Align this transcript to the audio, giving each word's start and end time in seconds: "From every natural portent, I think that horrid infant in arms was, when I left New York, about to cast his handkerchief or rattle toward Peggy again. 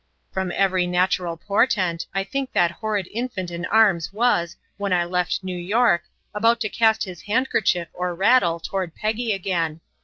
"From 0.31 0.51
every 0.55 0.87
natural 0.87 1.37
portent, 1.37 2.07
I 2.11 2.23
think 2.23 2.53
that 2.53 2.71
horrid 2.71 3.07
infant 3.13 3.51
in 3.51 3.65
arms 3.67 4.11
was, 4.11 4.57
when 4.77 4.91
I 4.91 5.05
left 5.05 5.43
New 5.43 5.55
York, 5.55 6.05
about 6.33 6.59
to 6.61 6.69
cast 6.69 7.03
his 7.03 7.21
handkerchief 7.21 7.87
or 7.93 8.15
rattle 8.15 8.59
toward 8.59 8.95
Peggy 8.95 9.31
again. 9.31 9.79